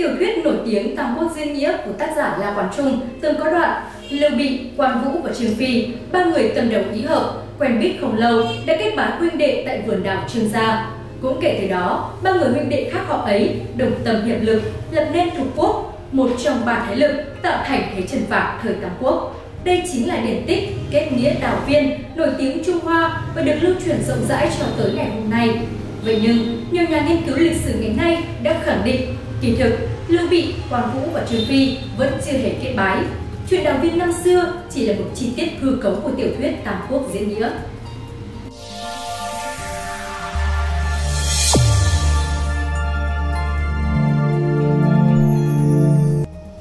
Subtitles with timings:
[0.00, 3.36] Tiểu thuyết nổi tiếng Tam Quốc Diễn Nghĩa của tác giả La Quán Trung từng
[3.38, 7.34] có đoạn Lưu Bị, Quan Vũ và Trương Phi, ba người tâm đồng ý hợp,
[7.58, 10.90] quen biết không lâu đã kết bái huynh đệ tại vườn đảo Trương Gia.
[11.22, 14.62] Cũng kể từ đó, ba người huynh đệ khác họ ấy đồng tâm hiệp lực,
[14.90, 18.74] lập nên thuộc quốc, một trong ba thế lực tạo thành thế trần phạt thời
[18.74, 19.40] Tam Quốc.
[19.64, 23.56] Đây chính là điển tích kết nghĩa đào viên nổi tiếng Trung Hoa và được
[23.60, 25.50] lưu truyền rộng rãi cho tới ngày hôm nay.
[26.04, 29.00] Vậy nhưng, nhiều nhà nghiên cứu lịch sử ngày nay đã khẳng định
[29.40, 29.72] kỳ thực
[30.08, 33.04] Lưu Bị, Hoàng Vũ và Trương Phi vẫn chưa hề kết bái.
[33.50, 36.64] Chuyện đào viên năm xưa chỉ là một chi tiết hư cấu của tiểu thuyết
[36.64, 37.50] Tam Quốc diễn nghĩa.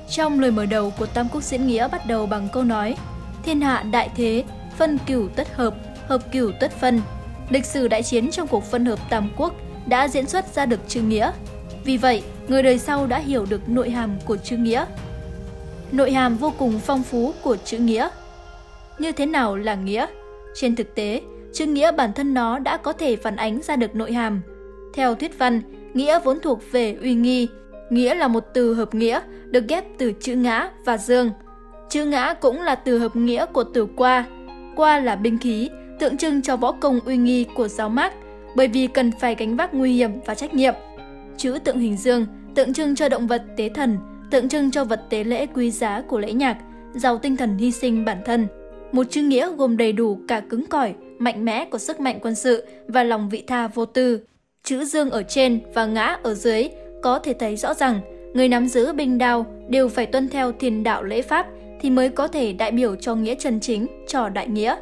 [0.09, 2.95] Trong lời mở đầu của Tam Quốc diễn nghĩa bắt đầu bằng câu nói
[3.43, 4.43] Thiên hạ đại thế,
[4.77, 5.73] phân cửu tất hợp,
[6.07, 7.01] hợp cửu tất phân.
[7.49, 9.53] Lịch sử đại chiến trong cuộc phân hợp Tam Quốc
[9.85, 11.31] đã diễn xuất ra được chữ nghĩa.
[11.85, 14.85] Vì vậy, người đời sau đã hiểu được nội hàm của chữ nghĩa.
[15.91, 18.09] Nội hàm vô cùng phong phú của chữ nghĩa.
[18.99, 20.05] Như thế nào là nghĩa?
[20.55, 21.21] Trên thực tế,
[21.53, 24.41] chữ nghĩa bản thân nó đã có thể phản ánh ra được nội hàm.
[24.93, 25.61] Theo thuyết văn,
[25.93, 27.47] nghĩa vốn thuộc về uy nghi.
[27.89, 31.31] Nghĩa là một từ hợp nghĩa, được ghép từ chữ ngã và dương.
[31.89, 34.25] Chữ ngã cũng là từ hợp nghĩa của từ qua.
[34.75, 38.13] Qua là binh khí, tượng trưng cho võ công uy nghi của giáo mác,
[38.55, 40.73] bởi vì cần phải gánh vác nguy hiểm và trách nhiệm.
[41.39, 43.97] Chữ tượng hình dương tượng trưng cho động vật tế thần,
[44.31, 46.57] tượng trưng cho vật tế lễ quý giá của lễ nhạc,
[46.93, 48.47] giàu tinh thần hy sinh bản thân.
[48.91, 52.35] Một chữ nghĩa gồm đầy đủ cả cứng cỏi, mạnh mẽ của sức mạnh quân
[52.35, 54.19] sự và lòng vị tha vô tư.
[54.63, 56.69] Chữ dương ở trên và ngã ở dưới
[57.01, 58.01] có thể thấy rõ rằng
[58.33, 61.47] người nắm giữ binh đao đều phải tuân theo thiền đạo lễ pháp
[61.81, 64.75] thì mới có thể đại biểu cho nghĩa chân chính, cho đại nghĩa.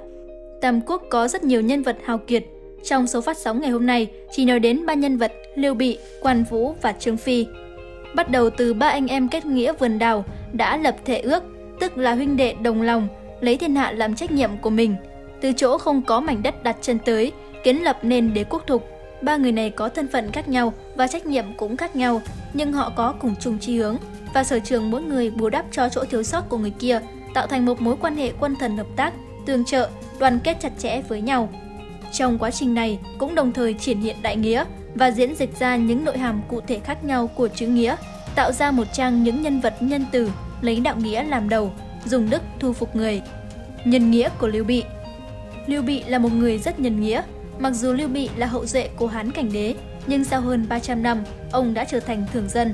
[0.61, 2.45] Tam Quốc có rất nhiều nhân vật hào kiệt.
[2.83, 5.97] Trong số phát sóng ngày hôm nay, chỉ nói đến ba nhân vật Lưu Bị,
[6.22, 7.47] Quan Vũ và Trương Phi.
[8.16, 11.44] Bắt đầu từ ba anh em kết nghĩa vườn đào đã lập thể ước,
[11.80, 13.08] tức là huynh đệ đồng lòng,
[13.41, 14.95] lấy thiên hạ làm trách nhiệm của mình.
[15.41, 17.31] Từ chỗ không có mảnh đất đặt chân tới,
[17.63, 18.88] kiến lập nên đế quốc thục.
[19.22, 22.22] Ba người này có thân phận khác nhau và trách nhiệm cũng khác nhau,
[22.53, 23.97] nhưng họ có cùng chung chi hướng
[24.34, 27.00] và sở trường mỗi người bù đắp cho chỗ thiếu sót của người kia,
[27.34, 29.13] tạo thành một mối quan hệ quân thần hợp tác,
[29.45, 29.89] tương trợ,
[30.19, 31.50] đoàn kết chặt chẽ với nhau.
[32.13, 34.66] Trong quá trình này cũng đồng thời triển hiện đại nghĩa
[34.96, 37.96] và diễn dịch ra những nội hàm cụ thể khác nhau của chữ nghĩa,
[38.36, 40.31] tạo ra một trang những nhân vật nhân từ,
[40.62, 41.72] lấy đạo nghĩa làm đầu,
[42.06, 43.22] dùng đức thu phục người.
[43.86, 44.84] Nhân nghĩa của Lưu Bị
[45.68, 47.22] Lưu Bị là một người rất nhân nghĩa,
[47.59, 49.75] mặc dù Lưu Bị là hậu duệ của Hán Cảnh Đế,
[50.08, 52.74] nhưng sau hơn 300 năm, ông đã trở thành thường dân.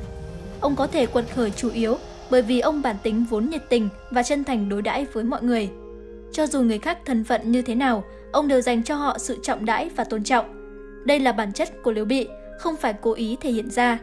[0.59, 1.97] Ông có thể quật khởi chủ yếu
[2.29, 5.43] bởi vì ông bản tính vốn nhiệt tình và chân thành đối đãi với mọi
[5.43, 5.69] người.
[6.31, 9.39] Cho dù người khác thân phận như thế nào, ông đều dành cho họ sự
[9.43, 10.62] trọng đãi và tôn trọng.
[11.05, 12.27] Đây là bản chất của Liễu Bị,
[12.59, 13.99] không phải cố ý thể hiện ra.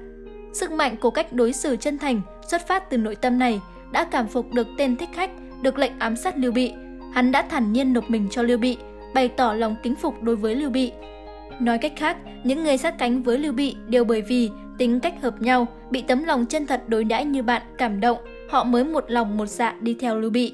[0.53, 3.61] Sức mạnh của cách đối xử chân thành xuất phát từ nội tâm này
[3.93, 5.31] đã cảm phục được tên thích khách
[5.63, 6.73] được lệnh ám sát Lưu Bị.
[7.15, 8.77] Hắn đã thản nhiên nộp mình cho Lưu Bị,
[9.15, 10.93] bày tỏ lòng kính phục đối với Lưu Bị.
[11.61, 15.15] Nói cách khác, những người sát cánh với Lưu Bị đều bởi vì tính cách
[15.23, 18.19] hợp nhau, bị tấm lòng chân thật đối đãi như bạn cảm động,
[18.51, 20.53] họ mới một lòng một dạ đi theo Lưu Bị.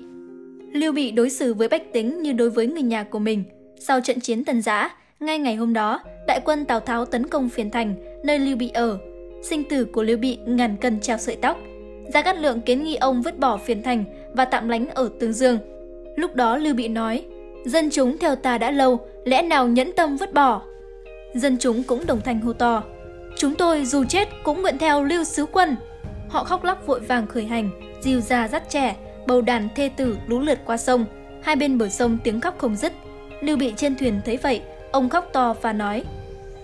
[0.72, 3.44] Lưu Bị đối xử với bách tính như đối với người nhà của mình.
[3.80, 4.90] Sau trận chiến Tần Giã,
[5.21, 7.94] ngay ngày hôm đó, đại quân Tào Tháo tấn công Phiền Thành,
[8.25, 8.99] nơi Lưu Bị ở.
[9.43, 11.59] Sinh tử của Lưu Bị ngàn cân treo sợi tóc.
[12.15, 15.32] Gia Cát Lượng kiến nghị ông vứt bỏ Phiền Thành và tạm lánh ở Tương
[15.32, 15.59] Dương.
[16.16, 17.25] Lúc đó Lưu Bị nói,
[17.65, 20.62] dân chúng theo ta đã lâu, lẽ nào nhẫn tâm vứt bỏ?
[21.34, 22.82] Dân chúng cũng đồng thanh hô to,
[23.37, 25.76] chúng tôi dù chết cũng nguyện theo Lưu Sứ Quân.
[26.28, 30.16] Họ khóc lóc vội vàng khởi hành, dìu già dắt trẻ, bầu đàn thê tử
[30.26, 31.05] lũ lượt qua sông.
[31.43, 32.93] Hai bên bờ sông tiếng khóc không dứt.
[33.41, 34.60] Lưu Bị trên thuyền thấy vậy,
[34.91, 36.04] ông khóc to và nói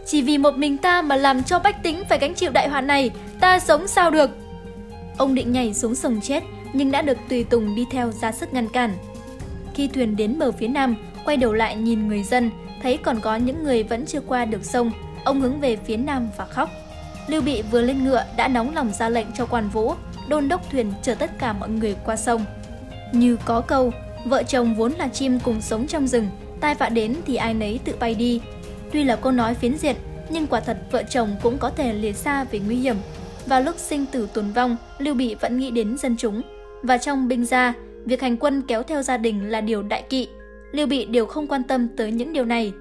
[0.06, 2.80] Chỉ vì một mình ta mà làm cho bách tính phải gánh chịu đại họa
[2.80, 3.10] này,
[3.40, 4.30] ta sống sao được?
[5.18, 8.52] Ông định nhảy xuống sông chết, nhưng đã được Tùy Tùng đi theo ra sức
[8.52, 8.94] ngăn cản.
[9.74, 12.50] Khi thuyền đến bờ phía nam, quay đầu lại nhìn người dân,
[12.82, 14.90] thấy còn có những người vẫn chưa qua được sông,
[15.24, 16.70] ông hướng về phía nam và khóc.
[17.26, 19.94] Lưu Bị vừa lên ngựa đã nóng lòng ra lệnh cho quan vũ,
[20.28, 22.44] đôn đốc thuyền chở tất cả mọi người qua sông.
[23.12, 23.92] Như có câu,
[24.24, 26.28] vợ chồng vốn là chim cùng sống trong rừng,
[26.62, 28.40] tai vạ đến thì ai nấy tự bay đi.
[28.92, 29.96] Tuy là câu nói phiến diện,
[30.30, 32.96] nhưng quả thật vợ chồng cũng có thể lìa xa vì nguy hiểm.
[33.46, 36.42] Vào lúc sinh tử tồn vong, Lưu Bị vẫn nghĩ đến dân chúng.
[36.82, 37.74] Và trong binh gia,
[38.04, 40.28] việc hành quân kéo theo gia đình là điều đại kỵ.
[40.72, 42.72] Lưu Bị đều không quan tâm tới những điều này.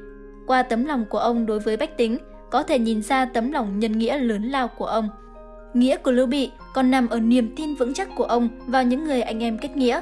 [0.47, 2.17] Qua tấm lòng của ông đối với bách tính,
[2.51, 5.09] có thể nhìn ra tấm lòng nhân nghĩa lớn lao của ông.
[5.73, 9.03] Nghĩa của Lưu Bị còn nằm ở niềm tin vững chắc của ông vào những
[9.03, 10.01] người anh em kết nghĩa.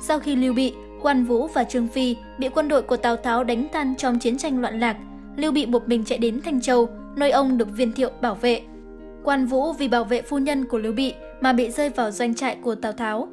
[0.00, 3.44] Sau khi Lưu Bị, Quan Vũ và Trương Phi bị quân đội của Tào Tháo
[3.44, 4.96] đánh tan trong chiến tranh loạn lạc,
[5.36, 8.62] Lưu Bị một mình chạy đến Thanh Châu, nơi ông được viên thiệu bảo vệ.
[9.24, 12.34] Quan Vũ vì bảo vệ phu nhân của Lưu Bị mà bị rơi vào doanh
[12.34, 13.28] trại của Tào Tháo.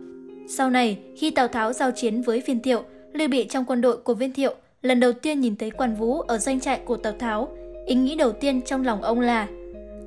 [0.48, 2.84] Sau này, khi Tào Tháo giao chiến với Viên Thiệu,
[3.14, 6.22] Lưu Bị trong quân đội của Viên Thiệu lần đầu tiên nhìn thấy Quan Vũ
[6.22, 7.48] ở doanh trại của Tào Tháo.
[7.86, 9.48] Ý nghĩ đầu tiên trong lòng ông là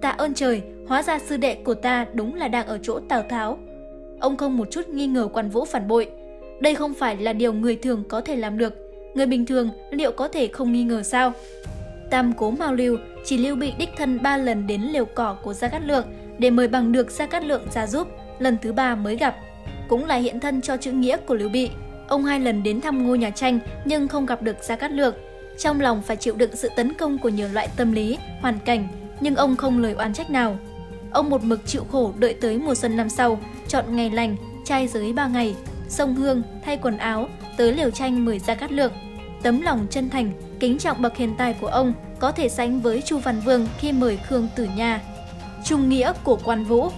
[0.00, 3.22] Tạ ơn trời, hóa ra sư đệ của ta đúng là đang ở chỗ Tào
[3.22, 3.58] Tháo.
[4.20, 6.10] Ông không một chút nghi ngờ Quan Vũ phản bội.
[6.60, 8.74] Đây không phải là điều người thường có thể làm được.
[9.14, 11.32] Người bình thường liệu có thể không nghi ngờ sao?
[12.10, 15.54] Tam cố Mao Lưu chỉ Lưu Bị đích thân ba lần đến liều cỏ của
[15.54, 16.04] Gia Cát Lượng
[16.38, 18.08] để mời bằng được Gia Cát Lượng ra giúp,
[18.38, 19.36] lần thứ ba mới gặp.
[19.88, 21.70] Cũng là hiện thân cho chữ nghĩa của Lưu Bị.
[22.08, 25.14] Ông hai lần đến thăm ngôi nhà tranh nhưng không gặp được Gia Cát Lượng.
[25.58, 28.88] Trong lòng phải chịu đựng sự tấn công của nhiều loại tâm lý, hoàn cảnh,
[29.20, 30.58] nhưng ông không lời oán trách nào.
[31.10, 34.86] Ông một mực chịu khổ đợi tới mùa xuân năm sau, chọn ngày lành, trai
[34.86, 35.54] giới ba ngày,
[35.90, 38.92] sông hương, thay quần áo, tới liều tranh mời Gia Cát Lượng.
[39.42, 43.02] Tấm lòng chân thành, kính trọng bậc hiền tài của ông có thể sánh với
[43.02, 45.00] Chu Văn Vương khi mời Khương Tử Nha.
[45.64, 46.88] Trung nghĩa của Quan Vũ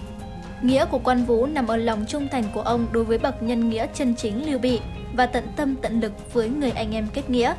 [0.61, 3.69] Nghĩa của Quan Vũ nằm ở lòng trung thành của ông đối với bậc nhân
[3.69, 4.79] nghĩa chân chính Lưu Bị
[5.13, 7.53] và tận tâm tận lực với người anh em kết nghĩa.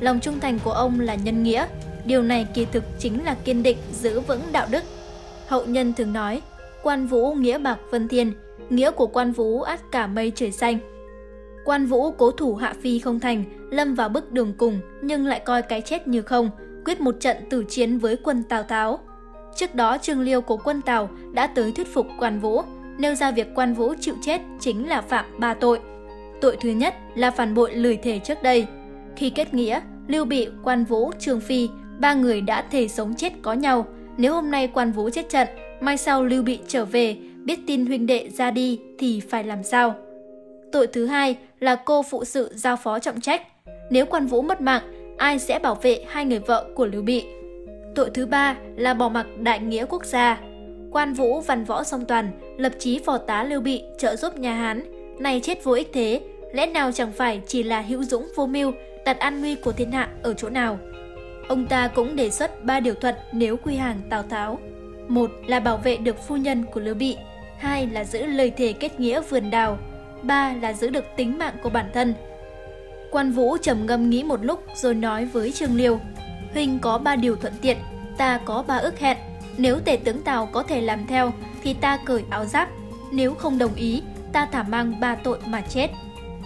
[0.00, 1.66] Lòng trung thành của ông là nhân nghĩa,
[2.04, 4.84] điều này kỳ thực chính là kiên định giữ vững đạo đức.
[5.46, 6.42] Hậu nhân thường nói,
[6.82, 8.32] quan vũ nghĩa bạc vân thiên,
[8.70, 10.78] nghĩa của quan vũ át cả mây trời xanh.
[11.64, 15.40] Quan vũ cố thủ hạ phi không thành, lâm vào bức đường cùng nhưng lại
[15.44, 16.50] coi cái chết như không,
[16.84, 18.98] quyết một trận tử chiến với quân Tào Tháo.
[19.56, 22.62] Trước đó Trương Liêu của quân Tào đã tới thuyết phục quan vũ,
[22.98, 25.80] nêu ra việc quan vũ chịu chết chính là phạm ba tội.
[26.40, 28.66] Tội thứ nhất là phản bội lời thề trước đây.
[29.16, 31.68] Khi kết nghĩa, Lưu Bị, Quan Vũ, Trương Phi,
[31.98, 33.86] ba người đã thề sống chết có nhau.
[34.16, 35.48] Nếu hôm nay Quan Vũ chết trận,
[35.80, 39.62] mai sau Lưu Bị trở về, biết tin huynh đệ ra đi thì phải làm
[39.62, 39.94] sao?
[40.72, 43.42] Tội thứ hai là cô phụ sự giao phó trọng trách.
[43.90, 47.24] Nếu Quan Vũ mất mạng, ai sẽ bảo vệ hai người vợ của Lưu Bị?
[47.94, 50.40] Tội thứ ba là bỏ mặc đại nghĩa quốc gia.
[50.92, 54.54] Quan Vũ văn võ song toàn, lập chí phò tá Lưu Bị trợ giúp nhà
[54.54, 54.82] Hán,
[55.18, 56.20] này chết vô ích thế,
[56.52, 58.72] lẽ nào chẳng phải chỉ là hữu dũng vô mưu,
[59.04, 60.78] đặt an nguy của thiên hạ ở chỗ nào?
[61.48, 64.58] Ông ta cũng đề xuất ba điều thuật nếu quy hàng Tào Tháo.
[65.08, 67.16] Một là bảo vệ được phu nhân của Lưu Bị,
[67.62, 69.78] hai là giữ lời thề kết nghĩa vườn đào,
[70.22, 72.14] ba là giữ được tính mạng của bản thân.
[73.10, 76.00] Quan Vũ trầm ngâm nghĩ một lúc rồi nói với Trương Liêu,
[76.52, 77.76] Huynh có ba điều thuận tiện,
[78.16, 79.18] ta có ba ước hẹn.
[79.56, 81.32] Nếu tể tướng Tào có thể làm theo
[81.62, 82.68] thì ta cởi áo giáp,
[83.12, 85.90] nếu không đồng ý, ta thả mang ba tội mà chết.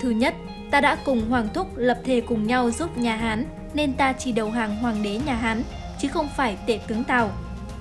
[0.00, 0.34] Thứ nhất,
[0.70, 4.32] ta đã cùng Hoàng Thúc lập thề cùng nhau giúp nhà Hán, nên ta chỉ
[4.32, 5.62] đầu hàng hoàng đế nhà Hán,
[6.00, 7.30] chứ không phải tể tướng Tào.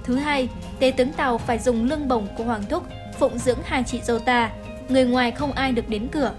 [0.04, 0.50] Thứ hai,
[0.80, 2.84] tể tướng Tào phải dùng lương bổng của Hoàng Thúc
[3.20, 4.52] phụng dưỡng hai chị dâu ta,
[4.90, 6.34] người ngoài không ai được đến cửa.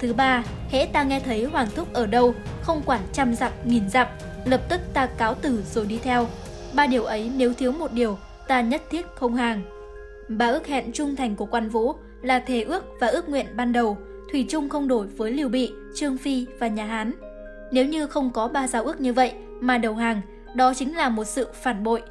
[0.00, 3.88] Thứ ba, hễ ta nghe thấy Hoàng Thúc ở đâu, không quản trăm dặm nghìn
[3.88, 4.06] dặm,
[4.44, 6.26] lập tức ta cáo tử rồi đi theo.
[6.74, 9.62] Ba điều ấy nếu thiếu một điều, ta nhất thiết không hàng.
[10.28, 13.72] Ba ước hẹn trung thành của quan vũ là thề ước và ước nguyện ban
[13.72, 13.98] đầu,
[14.32, 17.12] Thủy chung không đổi với Liều Bị, Trương Phi và nhà Hán.
[17.72, 20.20] Nếu như không có ba giao ước như vậy mà đầu hàng,
[20.54, 22.02] đó chính là một sự phản bội.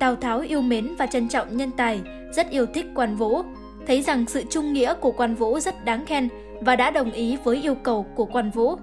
[0.00, 2.00] Tào Tháo yêu mến và trân trọng nhân tài,
[2.32, 3.42] rất yêu thích quan vũ,
[3.86, 6.28] thấy rằng sự trung nghĩa của quan vũ rất đáng khen
[6.60, 8.74] và đã đồng ý với yêu cầu của quan vũ.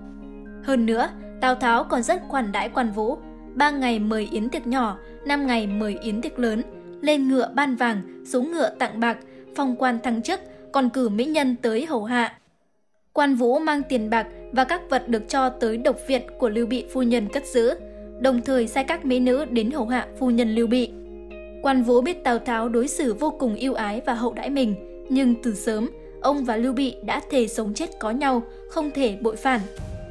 [0.63, 1.09] Hơn nữa,
[1.41, 3.17] Tào Tháo còn rất khoản đãi quan vũ,
[3.55, 6.61] ba ngày mời yến tiệc nhỏ, năm ngày mời yến tiệc lớn,
[7.01, 9.17] lên ngựa ban vàng, xuống ngựa tặng bạc,
[9.55, 10.39] phong quan thăng chức,
[10.71, 12.33] còn cử mỹ nhân tới hầu hạ.
[13.13, 16.67] Quan Vũ mang tiền bạc và các vật được cho tới độc viện của Lưu
[16.67, 17.73] Bị phu nhân cất giữ,
[18.19, 20.91] đồng thời sai các mỹ nữ đến hầu hạ phu nhân Lưu Bị.
[21.61, 24.75] Quan Vũ biết Tào Tháo đối xử vô cùng yêu ái và hậu đãi mình,
[25.09, 25.89] nhưng từ sớm,
[26.21, 29.59] ông và Lưu Bị đã thề sống chết có nhau, không thể bội phản.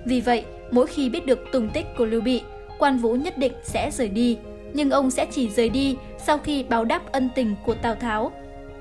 [0.04, 2.42] Vì vậy, mỗi khi biết được tung tích của Lưu Bị,
[2.78, 4.38] Quan Vũ nhất định sẽ rời đi,
[4.72, 8.32] nhưng ông sẽ chỉ rời đi sau khi báo đáp ân tình của Tào Tháo.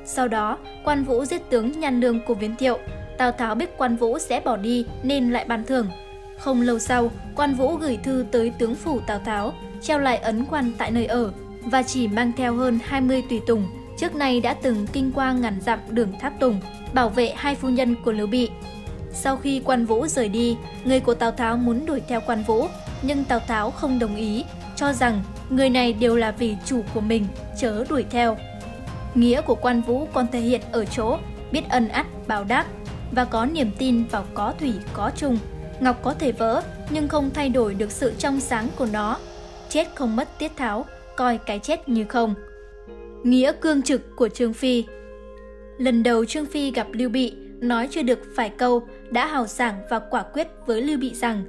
[0.05, 2.77] Sau đó, Quan Vũ giết tướng Nhan Lương của Viên Thiệu,
[3.17, 5.87] Tào Tháo biết quan vũ sẽ bỏ đi nên lại ban thưởng.
[6.37, 10.45] Không lâu sau, quan vũ gửi thư tới tướng phủ Tào Tháo, treo lại ấn
[10.49, 11.31] quan tại nơi ở
[11.65, 13.67] và chỉ mang theo hơn 20 tùy tùng,
[13.97, 16.61] trước nay đã từng kinh qua ngàn dặm đường tháp tùng,
[16.93, 18.49] bảo vệ hai phu nhân của Lưu Bị.
[19.11, 22.67] Sau khi quan vũ rời đi, người của Tào Tháo muốn đuổi theo quan vũ,
[23.01, 24.45] nhưng Tào Tháo không đồng ý,
[24.75, 27.27] cho rằng người này đều là vì chủ của mình,
[27.59, 28.37] chớ đuổi theo.
[29.15, 31.17] Nghĩa của quan vũ còn thể hiện ở chỗ
[31.51, 32.65] biết ân ắt báo đáp
[33.11, 35.37] và có niềm tin vào có thủy có chung.
[35.79, 39.17] Ngọc có thể vỡ nhưng không thay đổi được sự trong sáng của nó.
[39.69, 40.85] Chết không mất tiết tháo,
[41.17, 42.33] coi cái chết như không.
[43.23, 44.83] Nghĩa cương trực của Trương Phi
[45.77, 49.75] Lần đầu Trương Phi gặp Lưu Bị, nói chưa được phải câu, đã hào sảng
[49.89, 51.45] và quả quyết với Lưu Bị rằng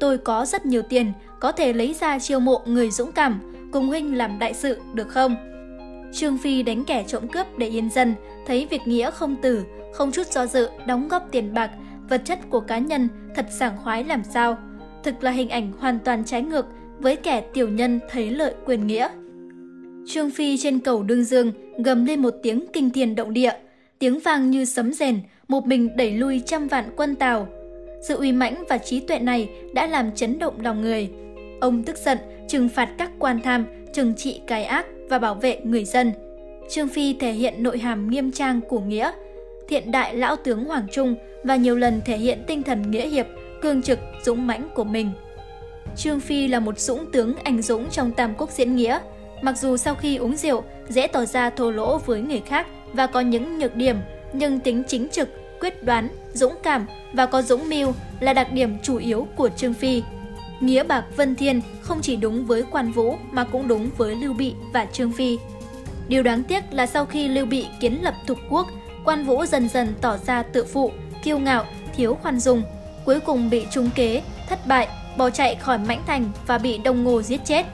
[0.00, 3.40] Tôi có rất nhiều tiền, có thể lấy ra chiêu mộ người dũng cảm,
[3.72, 5.36] cùng huynh làm đại sự được không?
[6.12, 8.14] Trương Phi đánh kẻ trộm cướp để yên dân,
[8.46, 11.70] thấy việc nghĩa không tử, không chút do dự, đóng góp tiền bạc,
[12.08, 14.58] vật chất của cá nhân thật sảng khoái làm sao.
[15.04, 16.66] Thực là hình ảnh hoàn toàn trái ngược
[17.00, 19.08] với kẻ tiểu nhân thấy lợi quyền nghĩa.
[20.06, 23.52] Trương Phi trên cầu đương dương gầm lên một tiếng kinh thiên động địa,
[23.98, 27.48] tiếng vang như sấm rền, một mình đẩy lui trăm vạn quân Tào.
[28.02, 31.10] Sự uy mãnh và trí tuệ này đã làm chấn động lòng người.
[31.60, 35.60] Ông tức giận, trừng phạt các quan tham, trừng trị cái ác và bảo vệ
[35.64, 36.12] người dân.
[36.70, 39.10] Trương Phi thể hiện nội hàm nghiêm trang của nghĩa,
[39.68, 43.26] thiện đại lão tướng Hoàng Trung và nhiều lần thể hiện tinh thần nghĩa hiệp,
[43.62, 45.10] cương trực, dũng mãnh của mình.
[45.96, 48.98] Trương Phi là một dũng tướng anh dũng trong Tam Quốc diễn nghĩa.
[49.42, 53.06] Mặc dù sau khi uống rượu, dễ tỏ ra thô lỗ với người khác và
[53.06, 53.96] có những nhược điểm,
[54.32, 55.28] nhưng tính chính trực,
[55.60, 59.74] quyết đoán, dũng cảm và có dũng mưu là đặc điểm chủ yếu của Trương
[59.74, 60.02] Phi.
[60.60, 64.32] Nghĩa bạc Vân Thiên không chỉ đúng với Quan Vũ mà cũng đúng với Lưu
[64.32, 65.38] Bị và Trương Phi.
[66.08, 68.66] Điều đáng tiếc là sau khi Lưu Bị kiến lập thục quốc,
[69.04, 71.64] Quan Vũ dần dần tỏ ra tự phụ, kiêu ngạo,
[71.96, 72.62] thiếu khoan dung,
[73.04, 77.04] cuối cùng bị trúng kế, thất bại, bỏ chạy khỏi Mãnh Thành và bị Đông
[77.04, 77.66] Ngô giết chết.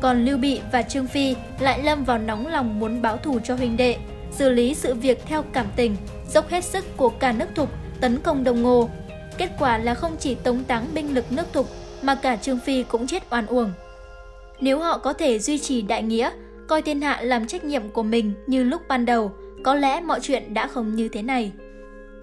[0.00, 3.54] Còn Lưu Bị và Trương Phi lại lâm vào nóng lòng muốn báo thù cho
[3.54, 3.96] huynh đệ,
[4.30, 5.96] xử lý sự việc theo cảm tình,
[6.28, 8.88] dốc hết sức của cả nước Thục tấn công Đông Ngô.
[9.38, 11.68] Kết quả là không chỉ tống táng binh lực nước Thục
[12.02, 13.72] mà cả Trương Phi cũng chết oan uổng.
[14.60, 16.30] Nếu họ có thể duy trì đại nghĩa,
[16.68, 19.32] coi thiên hạ làm trách nhiệm của mình như lúc ban đầu,
[19.64, 21.52] có lẽ mọi chuyện đã không như thế này.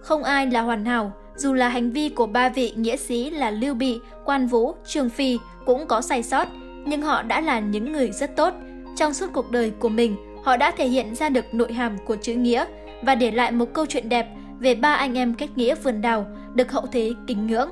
[0.02, 3.52] Không ai là hoàn hảo, dù là hành vi của ba vị nghĩa sĩ là
[3.52, 6.48] Lưu Bị, Quan Vũ, Trường Phi cũng có sai sót,
[6.86, 8.54] nhưng họ đã là những người rất tốt.
[8.98, 12.16] Trong suốt cuộc đời của mình, họ đã thể hiện ra được nội hàm của
[12.16, 12.66] chữ nghĩa
[13.02, 14.28] và để lại một câu chuyện đẹp
[14.60, 17.70] về ba anh em kết nghĩa vườn đào được hậu thế kính ngưỡng.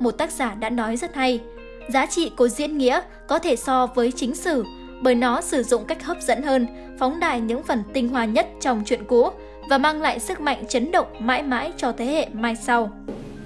[0.00, 1.40] Một tác giả đã nói rất hay,
[1.88, 4.64] giá trị của diễn nghĩa có thể so với chính sử
[5.02, 6.66] bởi nó sử dụng cách hấp dẫn hơn,
[6.98, 9.30] phóng đại những phần tinh hoa nhất trong chuyện cũ
[9.72, 12.92] và mang lại sức mạnh chấn động mãi mãi cho thế hệ mai sau.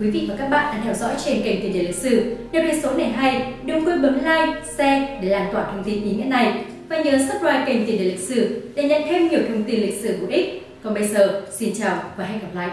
[0.00, 2.36] Quý vị và các bạn đang theo dõi trên kênh Tiền đề lịch sử.
[2.52, 6.04] Nếu thấy số này hay, đừng quên bấm like, share để lan tỏa thông tin
[6.04, 9.40] ý nghĩa này và nhớ subscribe kênh Tiền đề lịch sử để nhận thêm nhiều
[9.48, 10.66] thông tin lịch sử hữu ích.
[10.82, 12.70] Còn bây giờ, xin chào và hẹn gặp lại.